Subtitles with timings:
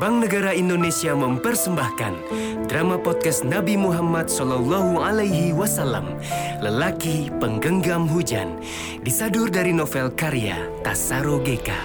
[0.00, 2.32] Bank Negara Indonesia mempersembahkan
[2.72, 6.16] drama podcast Nabi Muhammad Sallallahu Alaihi Wasallam,
[6.64, 8.64] lelaki penggenggam hujan,
[9.04, 11.76] disadur dari novel karya Tasaro Geka.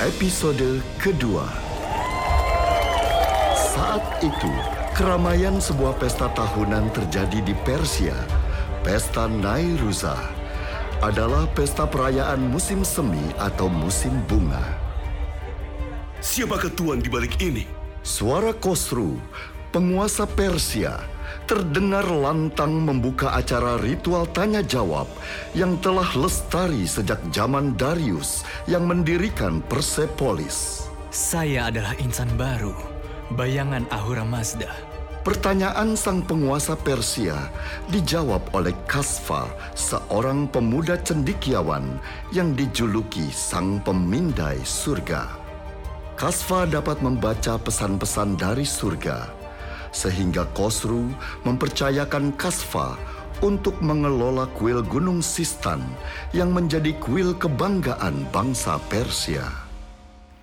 [0.00, 1.44] Episode kedua.
[3.52, 4.52] Saat itu,
[4.96, 8.16] keramaian sebuah pesta tahunan terjadi di Persia.
[8.80, 10.16] Pesta Nairuza
[11.04, 14.87] adalah pesta perayaan musim semi atau musim bunga.
[16.18, 17.62] Siapakah tuan di balik ini?
[18.02, 19.22] Suara Khosru,
[19.70, 20.98] penguasa Persia,
[21.46, 25.06] terdengar lantang membuka acara ritual tanya jawab
[25.54, 30.90] yang telah lestari sejak zaman Darius yang mendirikan Persepolis.
[31.14, 32.74] Saya adalah insan baru,
[33.38, 34.74] bayangan Ahura Mazda.
[35.22, 37.46] Pertanyaan sang penguasa Persia
[37.94, 39.46] dijawab oleh Kasfa,
[39.78, 42.02] seorang pemuda cendikiawan
[42.34, 45.47] yang dijuluki sang pemindai surga.
[46.18, 49.30] Kasfa dapat membaca pesan-pesan dari surga,
[49.94, 51.14] sehingga Kosru
[51.46, 52.98] mempercayakan Kasfa
[53.38, 55.78] untuk mengelola kuil Gunung Sistan
[56.34, 59.46] yang menjadi kuil kebanggaan bangsa Persia.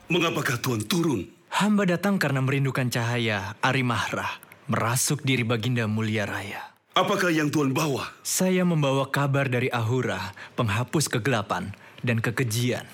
[0.08, 1.27] Mengapakah tuan turun?
[1.52, 4.39] Hamba datang karena merindukan cahaya Arimahra,
[4.71, 6.71] merasuk diri Baginda Mulia Raya.
[6.95, 8.16] Apakah yang tuan bawa?
[8.23, 12.88] Saya membawa kabar dari Ahura, penghapus kegelapan dan kekejian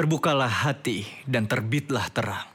[0.00, 2.48] terbukalah hati dan terbitlah terang.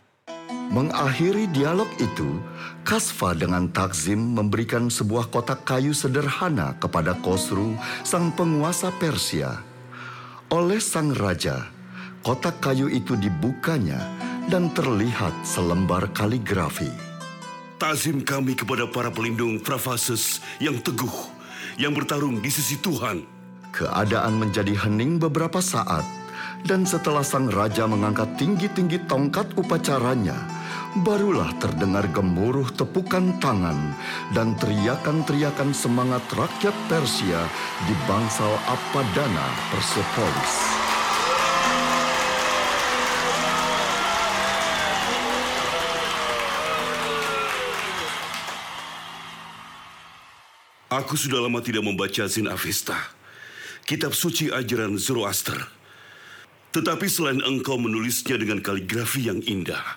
[0.73, 2.41] Mengakhiri dialog itu,
[2.81, 9.61] Kasfa dengan Takzim memberikan sebuah kotak kayu sederhana kepada Kosru, sang penguasa Persia.
[10.49, 11.69] Oleh sang raja,
[12.25, 14.01] kotak kayu itu dibukanya
[14.49, 16.89] dan terlihat selembar kaligrafi.
[17.77, 21.29] Tazim kami kepada para pelindung Pravasus yang teguh,
[21.77, 23.21] yang bertarung di sisi Tuhan.
[23.69, 26.24] Keadaan menjadi hening beberapa saat,
[26.65, 30.35] dan setelah sang raja mengangkat tinggi-tinggi tongkat upacaranya,
[31.03, 33.75] barulah terdengar gemuruh tepukan tangan
[34.31, 37.43] dan teriakan-teriakan semangat rakyat Persia
[37.83, 40.85] di bangsal Apadana Persepolis.
[50.95, 52.95] Aku sudah lama tidak membaca Zin Avesta,
[53.83, 55.74] kitab suci ajaran Zoroaster.
[56.75, 59.95] Tetapi selain engkau menulisnya dengan kaligrafi yang indah,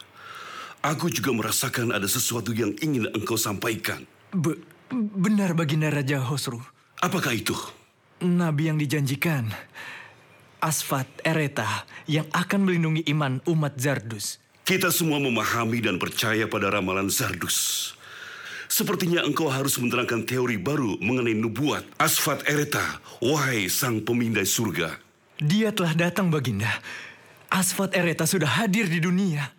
[0.79, 4.07] aku juga merasakan ada sesuatu yang ingin engkau sampaikan.
[4.31, 4.63] Be
[4.95, 6.63] benar Baginda Raja Hosru.
[7.03, 7.59] Apakah itu?
[8.23, 9.51] Nabi yang dijanjikan.
[10.63, 14.39] Asfat Ereta yang akan melindungi iman umat Zardus.
[14.63, 17.91] Kita semua memahami dan percaya pada ramalan Zardus.
[18.71, 25.08] Sepertinya engkau harus menerangkan teori baru mengenai nubuat Asfat Ereta, wahai sang pemindai surga.
[25.39, 26.71] Dia telah datang, Baginda.
[27.47, 29.55] Asfat Ereta sudah hadir di dunia.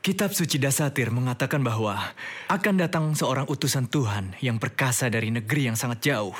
[0.00, 1.94] Kitab suci Dasatir mengatakan bahwa
[2.50, 6.34] akan datang seorang utusan Tuhan yang perkasa dari negeri yang sangat jauh.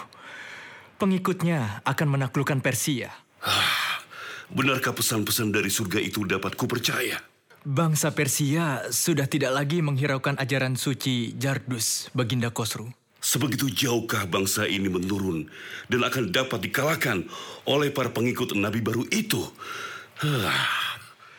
[0.96, 3.12] Pengikutnya akan menaklukkan Persia.
[3.44, 4.02] Ah,
[4.50, 7.20] benarkah pesan-pesan dari surga itu dapat kupercaya?
[7.62, 13.01] Bangsa Persia sudah tidak lagi menghiraukan ajaran suci Jardus, Baginda Kosru.
[13.22, 15.46] Sebegitu jauhkah bangsa ini menurun
[15.86, 17.22] dan akan dapat dikalahkan
[17.70, 19.46] oleh para pengikut Nabi baru itu?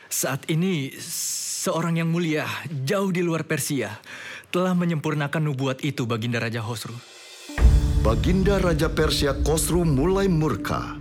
[0.08, 2.48] Saat ini, seorang yang mulia
[2.88, 4.00] jauh di luar Persia
[4.48, 6.96] telah menyempurnakan nubuat itu Baginda Raja Khosru.
[8.00, 10.96] Baginda Raja Persia Khosru mulai murka.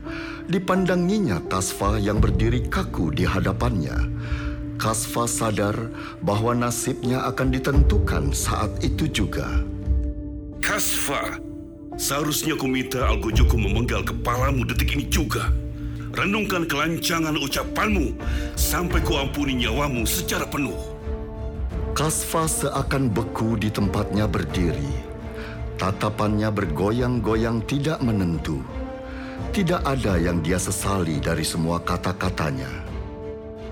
[0.50, 3.94] Dipandanginya Kasfa yang berdiri kaku di hadapannya.
[4.82, 5.78] Kasfa sadar
[6.26, 9.46] bahwa nasibnya akan ditentukan saat itu juga.
[10.62, 11.42] Kasfa,
[11.98, 15.50] seharusnya ku minta Algojoku memenggal kepalamu detik ini juga.
[16.14, 18.14] Renungkan kelancangan ucapanmu
[18.54, 20.78] sampai ku ampuni nyawamu secara penuh.
[21.98, 25.10] Kasfa seakan beku di tempatnya berdiri.
[25.82, 28.62] Tatapannya bergoyang-goyang tidak menentu.
[29.50, 32.81] Tidak ada yang dia sesali dari semua kata-katanya.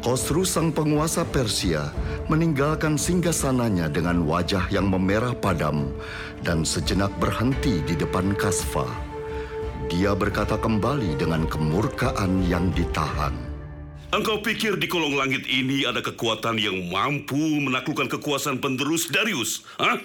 [0.00, 1.92] Khosru sang penguasa Persia
[2.32, 5.92] meninggalkan singgasananya dengan wajah yang memerah padam
[6.40, 8.88] dan sejenak berhenti di depan Kasfa.
[9.92, 13.36] Dia berkata kembali dengan kemurkaan yang ditahan.
[14.16, 19.68] Engkau pikir di kolong langit ini ada kekuatan yang mampu menaklukkan kekuasaan penerus Darius?
[19.76, 20.00] Hah?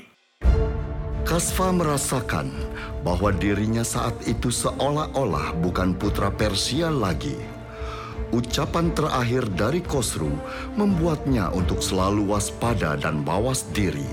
[1.23, 2.51] Kasfa merasakan
[2.99, 7.54] bahwa dirinya saat itu seolah-olah bukan putra Persia lagi.
[8.33, 10.33] Ucapan terakhir dari Kosru
[10.73, 14.07] membuatnya untuk selalu waspada dan bawas diri,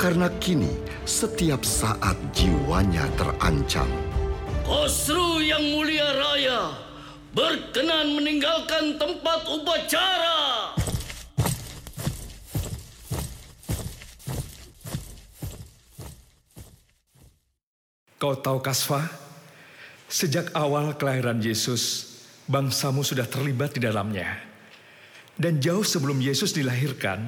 [0.00, 0.72] karena kini
[1.04, 3.88] setiap saat jiwanya terancam.
[4.64, 6.72] Kosru yang mulia raya,
[7.36, 10.40] berkenan meninggalkan tempat upacara.
[18.14, 19.24] Kau tahu Kasfa
[20.14, 22.13] Sejak awal kelahiran Yesus,
[22.48, 24.40] bangsamu sudah terlibat di dalamnya.
[25.34, 27.26] Dan jauh sebelum Yesus dilahirkan,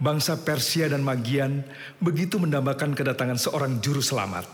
[0.00, 1.60] bangsa Persia dan Magian
[2.00, 4.48] begitu mendambakan kedatangan seorang juru selamat.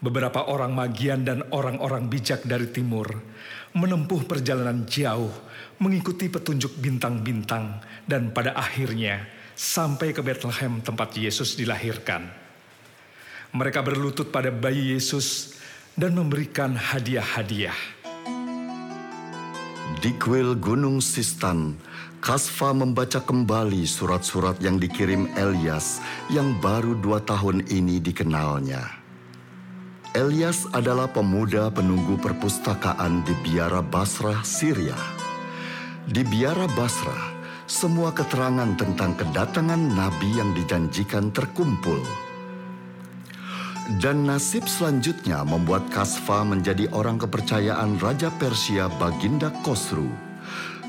[0.00, 3.10] Beberapa orang Magian dan orang-orang bijak dari timur
[3.76, 5.28] menempuh perjalanan jauh
[5.76, 12.24] mengikuti petunjuk bintang-bintang dan pada akhirnya sampai ke Bethlehem tempat Yesus dilahirkan.
[13.52, 15.58] Mereka berlutut pada bayi Yesus
[15.92, 17.99] dan memberikan hadiah-hadiah.
[20.00, 21.76] Di kuil Gunung Sistan,
[22.24, 26.00] Kasfa membaca kembali surat-surat yang dikirim Elias
[26.32, 28.80] yang baru dua tahun ini dikenalnya.
[30.16, 34.96] Elias adalah pemuda penunggu perpustakaan di biara Basrah, Syria.
[36.08, 37.36] Di biara Basrah,
[37.68, 42.00] semua keterangan tentang kedatangan nabi yang dijanjikan terkumpul.
[43.98, 50.06] Dan nasib selanjutnya membuat Kasfa menjadi orang kepercayaan Raja Persia Baginda Khosru.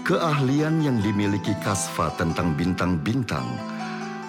[0.06, 3.50] Keahlian yang dimiliki Kasfa tentang bintang-bintang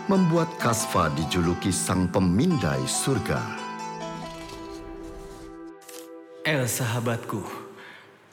[0.08, 3.40] membuat Kasfa dijuluki sang pemindai surga.
[6.48, 7.44] El sahabatku,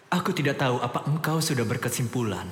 [0.07, 2.47] aku tidak tahu apa engkau sudah berkesimpulan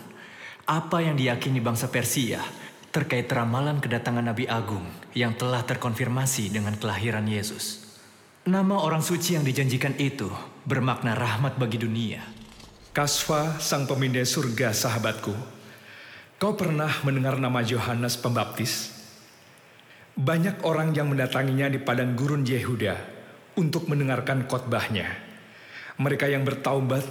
[0.68, 2.44] apa yang diyakini bangsa Persia
[2.92, 7.84] terkait ramalan kedatangan Nabi Agung yang telah terkonfirmasi dengan kelahiran Yesus.
[8.48, 10.31] Nama orang suci yang dijanjikan itu
[10.63, 12.24] bermakna rahmat bagi dunia.
[12.95, 15.36] Kasfa, sang pemindai surga sahabatku,
[16.39, 18.95] kau pernah mendengar nama Yohanes Pembaptis?
[20.18, 22.95] Banyak orang yang mendatanginya di padang gurun Yehuda
[23.60, 25.12] untuk mendengarkan khotbahnya.
[26.00, 27.06] Mereka yang bertaubat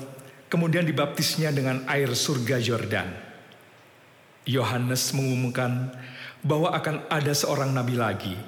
[0.46, 3.25] kemudian dibaptisnya dengan air surga Yordan.
[4.46, 5.90] Yohanes mengumumkan
[6.46, 8.38] bahwa akan ada seorang nabi lagi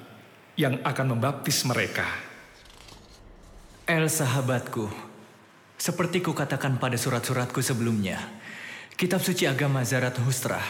[0.55, 2.06] yang akan membaptis mereka.
[3.83, 4.87] El sahabatku,
[5.75, 8.23] seperti kukatakan pada surat-suratku sebelumnya,
[8.95, 10.62] kitab suci agama Zarathustra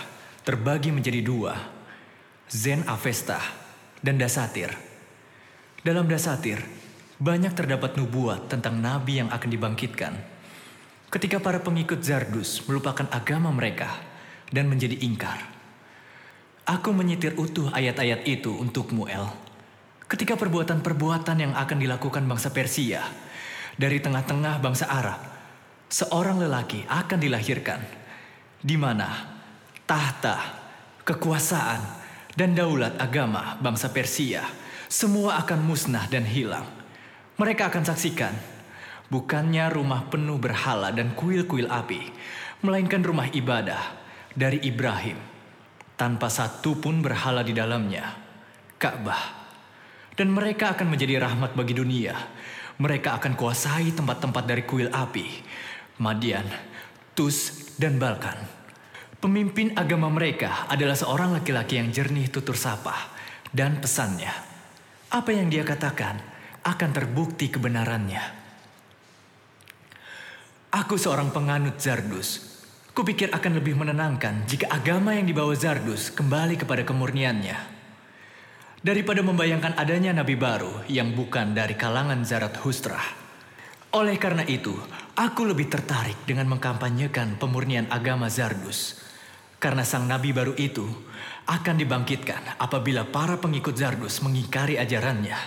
[0.49, 1.53] terbagi menjadi dua,
[2.49, 3.37] Zen Avesta
[4.01, 4.73] dan Dasatir.
[5.85, 6.65] Dalam Dasatir,
[7.21, 10.15] banyak terdapat nubuat tentang nabi yang akan dibangkitkan.
[11.13, 14.08] Ketika para pengikut Zardus melupakan agama mereka,
[14.53, 15.41] dan menjadi ingkar.
[16.69, 19.25] Aku menyitir utuh ayat-ayat itu untukmu, El.
[20.05, 23.05] Ketika perbuatan-perbuatan yang akan dilakukan bangsa Persia
[23.77, 25.21] dari tengah-tengah bangsa Arab,
[25.89, 27.81] seorang lelaki akan dilahirkan,
[28.61, 29.09] di mana
[29.89, 30.37] tahta,
[31.09, 31.81] kekuasaan,
[32.37, 34.45] dan daulat agama bangsa Persia
[34.89, 36.65] semua akan musnah dan hilang.
[37.41, 38.33] Mereka akan saksikan,
[39.09, 42.13] bukannya rumah penuh berhala dan kuil-kuil api,
[42.61, 44.08] melainkan rumah ibadah
[44.39, 45.19] dari Ibrahim,
[45.99, 48.15] tanpa satu pun berhala di dalamnya,
[48.79, 49.35] Ka'bah.
[50.15, 52.15] Dan mereka akan menjadi rahmat bagi dunia.
[52.79, 55.27] Mereka akan kuasai tempat-tempat dari kuil api,
[55.99, 56.47] Madian,
[57.19, 58.39] Tus, dan Balkan.
[59.19, 62.95] Pemimpin agama mereka adalah seorang laki-laki yang jernih tutur sapa
[63.51, 64.31] dan pesannya.
[65.11, 66.23] Apa yang dia katakan
[66.63, 68.23] akan terbukti kebenarannya.
[70.71, 72.48] Aku seorang penganut Zardus,
[72.99, 77.55] Kupikir akan lebih menenangkan jika agama yang dibawa Zardus kembali kepada kemurniannya.
[78.83, 82.99] Daripada membayangkan adanya nabi baru yang bukan dari kalangan Zarathustra.
[83.95, 84.75] Oleh karena itu,
[85.15, 88.99] aku lebih tertarik dengan mengkampanyekan pemurnian agama Zardus.
[89.63, 90.91] Karena sang nabi baru itu
[91.47, 95.39] akan dibangkitkan apabila para pengikut Zardus mengingkari ajarannya.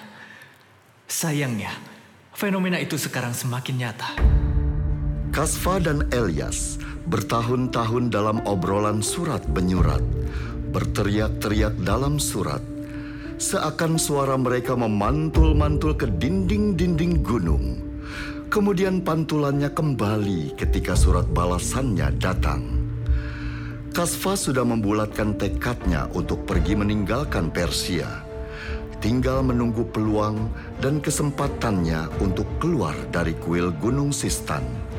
[1.03, 1.75] Sayangnya,
[2.31, 4.40] fenomena itu sekarang semakin nyata.
[5.31, 6.75] Kasfa dan Elias
[7.07, 10.03] bertahun-tahun dalam obrolan surat menyurat,
[10.75, 12.59] berteriak-teriak dalam surat,
[13.39, 17.79] seakan suara mereka memantul-mantul ke dinding-dinding gunung.
[18.51, 22.67] Kemudian pantulannya kembali ketika surat balasannya datang.
[23.95, 28.27] Kasfa sudah membulatkan tekadnya untuk pergi meninggalkan Persia.
[28.99, 30.51] Tinggal menunggu peluang
[30.83, 34.90] dan kesempatannya untuk keluar dari kuil Gunung Sistan.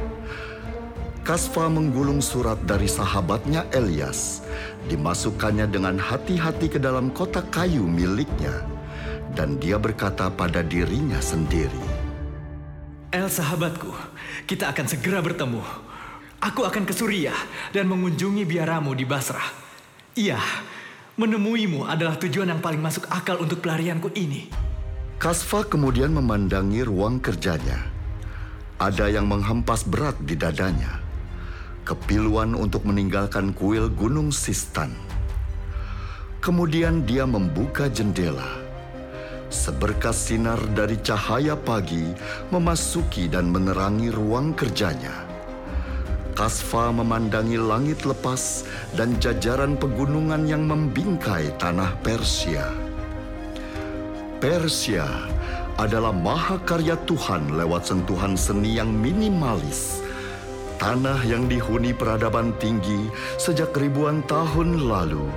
[1.23, 4.43] Kasfa menggulung surat dari sahabatnya Elias,
[4.91, 8.67] dimasukkannya dengan hati-hati ke dalam kotak kayu miliknya,
[9.39, 11.79] dan dia berkata pada dirinya sendiri,
[13.15, 13.95] El sahabatku,
[14.51, 15.63] kita akan segera bertemu.
[16.43, 17.39] Aku akan ke Suriah
[17.71, 19.47] dan mengunjungi biaramu di Basrah.
[20.19, 20.43] Iya,
[21.15, 24.51] menemuimu adalah tujuan yang paling masuk akal untuk pelarianku ini.
[25.23, 27.79] Kasfa kemudian memandangi ruang kerjanya.
[28.83, 31.02] Ada yang menghempas berat di dadanya
[31.83, 34.95] kepiluan untuk meninggalkan kuil Gunung Sistan.
[36.43, 38.63] Kemudian dia membuka jendela.
[39.53, 42.09] Seberkas sinar dari cahaya pagi
[42.49, 45.13] memasuki dan menerangi ruang kerjanya.
[46.33, 48.65] Kasfa memandangi langit lepas
[48.97, 52.73] dan jajaran pegunungan yang membingkai tanah Persia.
[54.41, 55.07] Persia
[55.77, 60.03] adalah mahakarya Tuhan lewat sentuhan seni yang minimalis.
[60.83, 63.07] Tanah yang dihuni peradaban tinggi
[63.39, 65.31] sejak ribuan tahun lalu.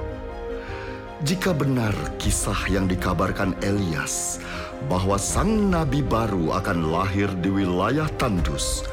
[1.22, 4.42] Jika benar kisah yang dikabarkan Elias
[4.90, 8.90] bahwa sang nabi baru akan lahir di wilayah Tandus,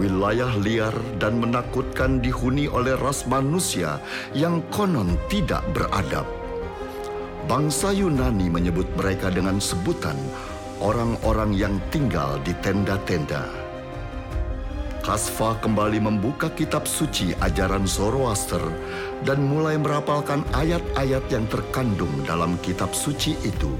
[0.00, 4.00] wilayah liar dan menakutkan dihuni oleh ras manusia
[4.32, 6.24] yang konon tidak beradab.
[7.44, 10.16] Bangsa Yunani menyebut mereka dengan sebutan
[10.80, 13.59] orang-orang yang tinggal di tenda-tenda.
[15.10, 18.62] Kasfa kembali membuka kitab suci ajaran Zoroaster
[19.26, 23.74] dan mulai merapalkan ayat-ayat yang terkandung dalam kitab suci itu.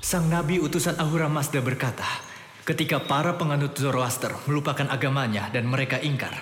[0.00, 2.08] Sang Nabi utusan Ahura Mazda berkata,
[2.64, 6.32] ketika para penganut Zoroaster melupakan agamanya dan mereka ingkar,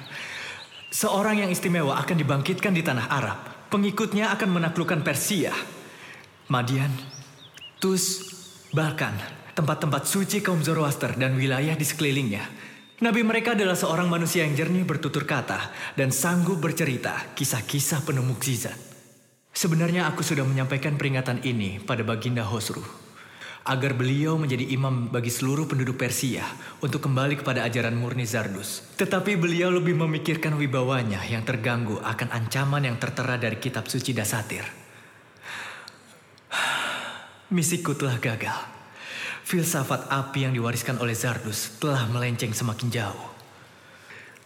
[0.94, 3.38] seorang yang istimewa akan dibangkitkan di tanah Arab.
[3.66, 5.50] Pengikutnya akan menaklukkan Persia,
[6.54, 6.94] Madian,
[7.82, 8.30] Tus,
[8.70, 12.44] bahkan tempat-tempat suci kaum Zoroaster dan wilayah di sekelilingnya.
[13.00, 18.76] Nabi mereka adalah seorang manusia yang jernih bertutur kata dan sanggup bercerita kisah-kisah penuh mukjizat.
[19.56, 22.84] Sebenarnya aku sudah menyampaikan peringatan ini pada Baginda Hosru
[23.66, 26.44] agar beliau menjadi imam bagi seluruh penduduk Persia
[26.84, 28.84] untuk kembali kepada ajaran murni Zardus.
[29.00, 34.68] Tetapi beliau lebih memikirkan wibawanya yang terganggu akan ancaman yang tertera dari kitab suci Dasatir.
[37.56, 38.75] Misiku telah gagal.
[39.46, 43.26] Filsafat api yang diwariskan oleh Zardus telah melenceng semakin jauh.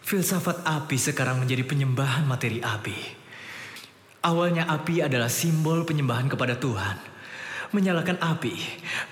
[0.04, 2.92] Filsafat api sekarang menjadi penyembahan materi api.
[4.20, 7.00] Awalnya api adalah simbol penyembahan kepada Tuhan.
[7.72, 8.52] Menyalakan api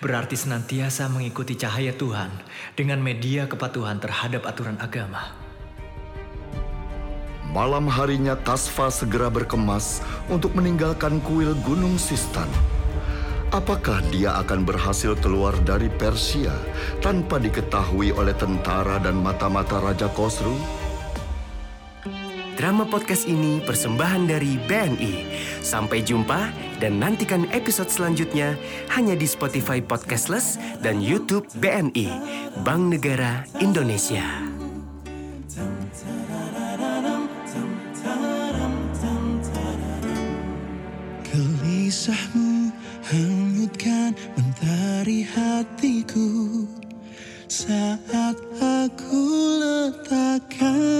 [0.04, 2.36] berarti senantiasa mengikuti cahaya Tuhan
[2.76, 5.32] dengan media kepatuhan terhadap aturan agama.
[7.48, 12.76] Malam harinya Kasfa segera berkemas untuk meninggalkan kuil Gunung Sistan.
[13.48, 16.52] Apakah dia akan berhasil keluar dari Persia
[17.00, 20.52] tanpa diketahui oleh tentara dan mata-mata Raja Khosru?
[22.60, 25.14] Drama podcast ini persembahan dari BNI.
[25.64, 28.52] Sampai jumpa dan nantikan episode selanjutnya
[28.92, 32.08] hanya di Spotify Podcastless dan YouTube BNI,
[32.68, 34.47] Bank Negara Indonesia.
[48.56, 49.28] Aku
[49.60, 50.97] letakkan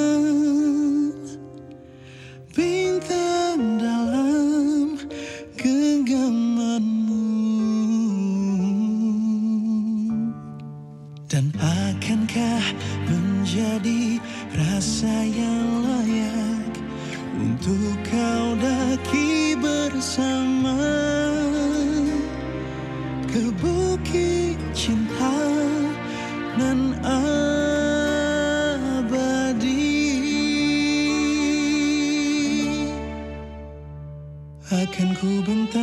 [34.69, 35.78] akan ku bentangkan